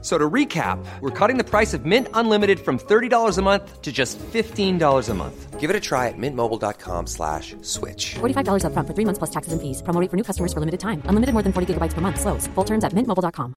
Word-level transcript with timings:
So 0.00 0.16
to 0.16 0.30
recap, 0.30 0.78
we're 1.00 1.10
cutting 1.10 1.38
the 1.38 1.44
price 1.44 1.74
of 1.74 1.84
Mint 1.84 2.06
Unlimited 2.14 2.60
from 2.60 2.78
$30 2.78 3.36
a 3.36 3.42
month 3.42 3.82
to 3.82 3.90
just 3.90 4.16
$15 4.18 5.08
a 5.08 5.14
month. 5.14 5.58
Give 5.58 5.70
it 5.70 5.74
a 5.74 5.80
try 5.80 6.06
at 6.06 6.14
mintmobile.com 6.16 7.08
slash 7.08 7.56
switch. 7.62 8.14
$45 8.20 8.62
upfront 8.62 8.86
for 8.86 8.94
three 8.94 9.04
months 9.04 9.18
plus 9.18 9.30
taxes 9.30 9.52
and 9.52 9.60
fees. 9.60 9.82
Promo 9.82 10.00
rate 10.00 10.08
for 10.08 10.16
new 10.16 10.22
customers 10.22 10.52
for 10.52 10.60
limited 10.60 10.78
time. 10.78 11.02
Unlimited 11.06 11.32
more 11.32 11.42
than 11.42 11.52
40 11.52 11.74
gigabytes 11.74 11.94
per 11.94 12.00
month. 12.00 12.20
Slows. 12.20 12.46
Full 12.54 12.64
terms 12.64 12.84
at 12.84 12.92
mintmobile.com. 12.92 13.54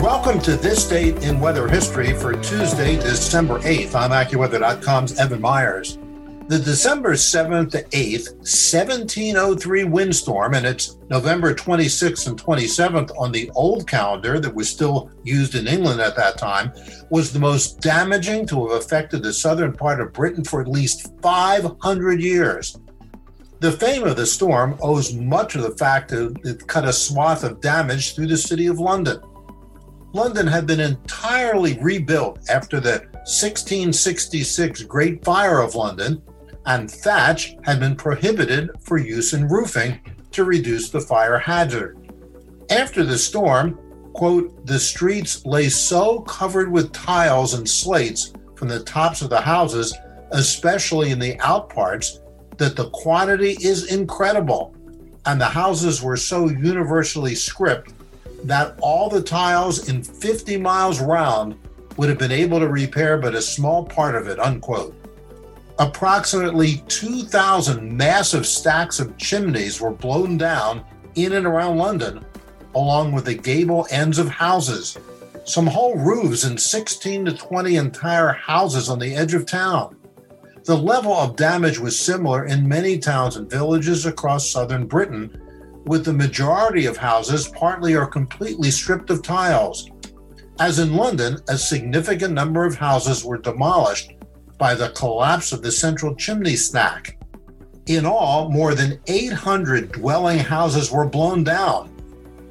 Welcome 0.00 0.40
to 0.42 0.56
This 0.56 0.86
Date 0.86 1.22
in 1.22 1.40
Weather 1.40 1.66
History 1.66 2.12
for 2.12 2.34
Tuesday, 2.34 2.96
December 2.96 3.58
8th. 3.60 3.94
I'm 3.94 4.10
AccuWeather.com's 4.10 5.18
Evan 5.18 5.40
Myers. 5.40 5.98
The 6.50 6.58
December 6.58 7.12
7th 7.12 7.70
to 7.70 7.84
8th, 7.84 8.34
1703 8.38 9.84
windstorm, 9.84 10.54
and 10.54 10.66
it's 10.66 10.96
November 11.08 11.54
26th 11.54 12.26
and 12.26 12.36
27th 12.36 13.12
on 13.16 13.30
the 13.30 13.48
old 13.54 13.86
calendar 13.86 14.40
that 14.40 14.52
was 14.52 14.68
still 14.68 15.12
used 15.22 15.54
in 15.54 15.68
England 15.68 16.00
at 16.00 16.16
that 16.16 16.38
time, 16.38 16.72
was 17.08 17.32
the 17.32 17.38
most 17.38 17.80
damaging 17.80 18.46
to 18.46 18.66
have 18.66 18.80
affected 18.80 19.22
the 19.22 19.32
southern 19.32 19.72
part 19.72 20.00
of 20.00 20.12
Britain 20.12 20.42
for 20.42 20.60
at 20.60 20.66
least 20.66 21.12
500 21.22 22.20
years. 22.20 22.76
The 23.60 23.70
fame 23.70 24.02
of 24.02 24.16
the 24.16 24.26
storm 24.26 24.76
owes 24.80 25.14
much 25.14 25.54
of 25.54 25.62
the 25.62 25.78
fact 25.78 26.08
that 26.08 26.36
it 26.42 26.66
cut 26.66 26.84
a 26.84 26.92
swath 26.92 27.44
of 27.44 27.60
damage 27.60 28.16
through 28.16 28.26
the 28.26 28.36
city 28.36 28.66
of 28.66 28.80
London. 28.80 29.20
London 30.12 30.48
had 30.48 30.66
been 30.66 30.80
entirely 30.80 31.78
rebuilt 31.80 32.40
after 32.50 32.80
the 32.80 33.06
1666 33.22 34.82
Great 34.82 35.24
Fire 35.24 35.60
of 35.60 35.76
London, 35.76 36.20
and 36.66 36.90
thatch 36.90 37.56
had 37.64 37.80
been 37.80 37.96
prohibited 37.96 38.70
for 38.80 38.98
use 38.98 39.32
in 39.32 39.48
roofing 39.48 40.00
to 40.32 40.44
reduce 40.44 40.90
the 40.90 41.00
fire 41.00 41.38
hazard. 41.38 41.98
After 42.70 43.04
the 43.04 43.18
storm, 43.18 43.78
quote, 44.12 44.66
the 44.66 44.78
streets 44.78 45.44
lay 45.44 45.68
so 45.68 46.20
covered 46.20 46.70
with 46.70 46.92
tiles 46.92 47.54
and 47.54 47.68
slates 47.68 48.32
from 48.54 48.68
the 48.68 48.84
tops 48.84 49.22
of 49.22 49.30
the 49.30 49.40
houses, 49.40 49.96
especially 50.32 51.10
in 51.10 51.18
the 51.18 51.36
outparts, 51.36 52.18
that 52.58 52.76
the 52.76 52.90
quantity 52.90 53.56
is 53.60 53.92
incredible. 53.92 54.74
And 55.26 55.40
the 55.40 55.46
houses 55.46 56.02
were 56.02 56.16
so 56.16 56.48
universally 56.48 57.34
script 57.34 57.94
that 58.44 58.78
all 58.80 59.08
the 59.08 59.22
tiles 59.22 59.88
in 59.88 60.02
50 60.02 60.56
miles 60.58 61.00
round 61.00 61.56
would 61.96 62.08
have 62.08 62.18
been 62.18 62.32
able 62.32 62.58
to 62.60 62.68
repair 62.68 63.18
but 63.18 63.34
a 63.34 63.42
small 63.42 63.84
part 63.84 64.14
of 64.14 64.28
it, 64.28 64.38
unquote. 64.38 64.94
Approximately 65.80 66.84
2,000 66.88 67.96
massive 67.96 68.44
stacks 68.44 69.00
of 69.00 69.16
chimneys 69.16 69.80
were 69.80 69.90
blown 69.90 70.36
down 70.36 70.84
in 71.14 71.32
and 71.32 71.46
around 71.46 71.78
London, 71.78 72.22
along 72.74 73.12
with 73.12 73.24
the 73.24 73.34
gable 73.34 73.86
ends 73.90 74.18
of 74.18 74.28
houses. 74.28 74.98
Some 75.44 75.66
whole 75.66 75.96
roofs 75.96 76.44
and 76.44 76.60
16 76.60 77.24
to 77.24 77.32
20 77.32 77.76
entire 77.76 78.32
houses 78.32 78.90
on 78.90 78.98
the 78.98 79.14
edge 79.14 79.32
of 79.32 79.46
town. 79.46 79.96
The 80.64 80.76
level 80.76 81.14
of 81.14 81.36
damage 81.36 81.78
was 81.78 81.98
similar 81.98 82.44
in 82.44 82.68
many 82.68 82.98
towns 82.98 83.36
and 83.36 83.50
villages 83.50 84.04
across 84.04 84.50
southern 84.50 84.86
Britain, 84.86 85.34
with 85.86 86.04
the 86.04 86.12
majority 86.12 86.84
of 86.84 86.98
houses 86.98 87.48
partly 87.48 87.96
or 87.96 88.04
completely 88.04 88.70
stripped 88.70 89.08
of 89.08 89.22
tiles. 89.22 89.88
As 90.58 90.78
in 90.78 90.94
London, 90.94 91.38
a 91.48 91.56
significant 91.56 92.34
number 92.34 92.66
of 92.66 92.74
houses 92.74 93.24
were 93.24 93.38
demolished 93.38 94.12
by 94.60 94.74
the 94.74 94.90
collapse 94.90 95.52
of 95.52 95.62
the 95.62 95.72
central 95.72 96.14
chimney 96.14 96.54
stack. 96.54 97.16
In 97.86 98.04
all, 98.04 98.50
more 98.50 98.74
than 98.74 99.00
800 99.06 99.90
dwelling 99.90 100.38
houses 100.38 100.92
were 100.92 101.08
blown 101.08 101.42
down. 101.42 101.90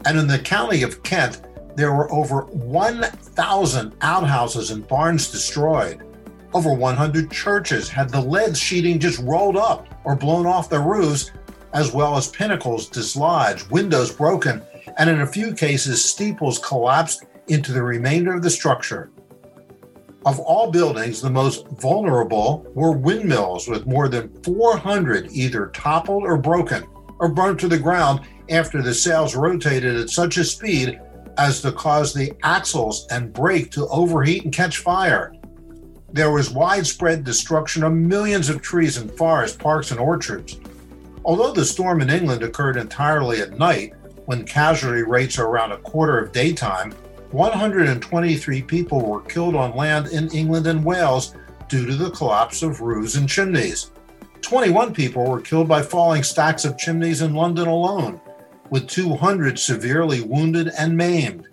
And 0.06 0.18
in 0.18 0.28
the 0.28 0.40
county 0.40 0.81
of 0.81 1.03
Kent, 1.03 1.42
there 1.75 1.94
were 1.94 2.12
over 2.12 2.42
1,000 2.47 3.96
outhouses 4.02 4.72
and 4.72 4.88
barns 4.88 5.31
destroyed. 5.31 6.03
Over 6.52 6.74
100 6.74 7.30
churches 7.30 7.88
had 7.88 8.09
the 8.09 8.20
lead 8.20 8.58
sheeting 8.58 9.00
just 9.00 9.20
rolled 9.20 9.56
up 9.56 9.88
or 10.03 10.16
blown 10.16 10.47
off 10.47 10.68
their 10.68 10.81
roofs, 10.81 11.31
as 11.74 11.94
well 11.94 12.18
as 12.18 12.28
pinnacles 12.28 12.90
dislodged, 12.90 13.70
windows 13.70 14.12
broken, 14.12 14.64
and 14.97 15.12
in 15.12 15.22
a 15.22 15.28
few 15.28 15.53
cases, 15.53 16.03
steeples 16.03 16.58
collapsed 16.58 17.26
into 17.50 17.72
the 17.72 17.84
remainder 17.84 18.34
of 18.34 18.41
the 18.41 18.50
structure. 18.50 19.12
Of 20.25 20.40
all 20.40 20.69
buildings, 20.69 21.22
the 21.22 21.30
most 21.30 21.66
vulnerable 21.69 22.66
were 22.74 22.91
windmills, 22.91 23.69
with 23.69 23.88
more 23.88 24.09
than 24.09 24.30
400 24.44 25.31
either 25.31 25.68
toppled 25.68 26.24
or 26.24 26.38
broken 26.38 26.85
or 27.19 27.30
burned 27.30 27.59
to 27.59 27.69
the 27.69 27.80
ground 27.80 28.22
after 28.50 28.81
the 28.81 28.94
sails 28.94 29.35
rotated 29.35 29.96
at 29.96 30.09
such 30.09 30.38
a 30.38 30.44
speed 30.44 31.00
as 31.38 31.62
to 31.62 31.72
cause 31.72 32.13
the 32.13 32.34
axles 32.44 33.08
and 33.12 33.31
brake 33.31 33.72
to 33.72 33.88
overheat 33.88 34.44
and 34.44 34.53
catch 34.53 34.79
fire. 34.79 35.34
There 36.12 36.31
was 36.31 36.50
widespread 36.50 37.24
destruction 37.24 37.84
of 37.84 37.94
millions 37.94 38.50
of 38.50 38.62
trees 38.62 38.97
and 38.97 39.09
forests, 39.12 39.56
parks, 39.56 39.91
and 39.91 40.00
orchards. 40.02 40.59
Although 41.24 41.53
the 41.53 41.63
storm 41.63 42.02
in 42.02 42.09
England 42.09 42.44
occurred 42.44 42.75
entirely 42.75 43.41
at 43.41 43.58
night, 43.58 43.94
when 44.25 44.44
casualty 44.44 45.03
rates 45.03 45.40
are 45.40 45.47
around 45.47 45.72
a 45.72 45.78
quarter 45.78 46.19
of 46.19 46.34
daytime, 46.34 46.94
123 47.31 48.62
people 48.63 49.01
were 49.01 49.22
killed 49.22 49.56
on 49.56 49.75
land 49.75 50.07
in 50.07 50.29
England 50.29 50.66
and 50.66 50.84
Wales 50.84 51.35
due 51.67 51.85
to 51.85 51.94
the 51.94 52.09
collapse 52.09 52.63
of 52.63 52.81
roofs 52.81 53.16
and 53.16 53.29
chimneys. 53.29 53.91
21 54.41 54.94
people 54.94 55.29
were 55.29 55.41
killed 55.41 55.67
by 55.67 55.81
falling 55.81 56.23
stacks 56.23 56.66
of 56.66 56.78
chimneys 56.78 57.22
in 57.22 57.35
London 57.35 57.67
alone, 57.67 58.19
with 58.72 58.88
200 58.88 59.59
severely 59.59 60.22
wounded 60.22 60.72
and 60.79 60.97
maimed. 60.97 61.47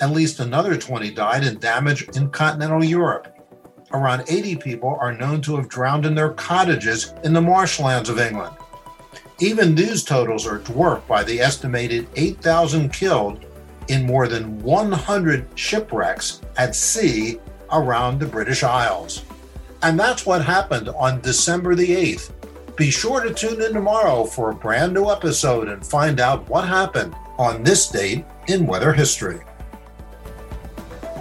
At 0.00 0.10
least 0.10 0.40
another 0.40 0.76
20 0.76 1.10
died 1.12 1.44
in 1.44 1.58
damage 1.58 2.06
in 2.16 2.28
continental 2.28 2.84
Europe. 2.84 3.28
Around 3.92 4.24
80 4.28 4.56
people 4.56 4.98
are 5.00 5.16
known 5.16 5.40
to 5.42 5.56
have 5.56 5.68
drowned 5.68 6.04
in 6.04 6.14
their 6.14 6.34
cottages 6.34 7.14
in 7.24 7.32
the 7.32 7.40
marshlands 7.40 8.10
of 8.10 8.18
England. 8.18 8.54
Even 9.38 9.74
these 9.74 10.04
totals 10.04 10.46
are 10.46 10.58
dwarfed 10.58 11.08
by 11.08 11.24
the 11.24 11.40
estimated 11.40 12.08
8,000 12.14 12.92
killed 12.92 13.46
in 13.88 14.06
more 14.06 14.28
than 14.28 14.62
100 14.62 15.46
shipwrecks 15.54 16.40
at 16.56 16.74
sea 16.74 17.40
around 17.70 18.18
the 18.18 18.26
British 18.26 18.62
Isles. 18.62 19.24
And 19.82 19.98
that's 19.98 20.24
what 20.24 20.44
happened 20.44 20.88
on 20.90 21.20
December 21.20 21.74
the 21.74 21.88
8th. 21.88 22.30
Be 22.76 22.90
sure 22.90 23.22
to 23.22 23.32
tune 23.32 23.62
in 23.62 23.72
tomorrow 23.72 24.24
for 24.24 24.50
a 24.50 24.54
brand 24.54 24.94
new 24.94 25.10
episode 25.10 25.68
and 25.68 25.86
find 25.86 26.20
out 26.20 26.48
what 26.48 26.66
happened 26.66 27.14
on 27.38 27.62
this 27.62 27.88
date 27.88 28.24
in 28.48 28.66
weather 28.66 28.92
history. 28.92 29.40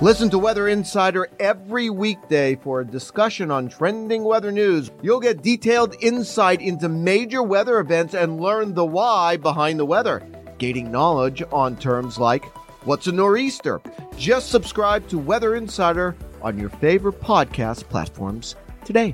Listen 0.02 0.29
to 0.31 0.40
Weather 0.40 0.68
Insider 0.68 1.29
every 1.40 1.90
weekday 1.90 2.56
for 2.56 2.81
a 2.81 2.85
discussion 2.85 3.52
on 3.52 3.69
trending 3.69 4.23
weather 4.23 4.52
news. 4.52 4.91
You'll 5.02 5.19
get 5.19 5.44
detailed 5.44 5.96
insight 6.02 6.62
into 6.62 6.90
major 6.90 7.44
weather 7.44 7.79
events 7.79 8.13
and 8.13 8.41
learn 8.41 8.73
the 8.73 8.85
why 8.85 9.38
behind 9.38 9.79
the 9.79 9.85
weather 9.85 10.22
gaining 10.63 10.90
knowledge 10.90 11.44
on 11.51 11.75
terms 11.75 12.18
like 12.18 12.46
what's 12.85 13.07
a 13.07 13.12
nor'easter. 13.12 13.81
Just 14.16 14.47
subscribe 14.50 15.06
to 15.09 15.18
Weather 15.18 15.56
Insider 15.56 16.16
on 16.41 16.57
your 16.57 16.69
favorite 16.69 17.19
podcast 17.19 17.90
platforms 17.90 18.56
today. 18.85 19.13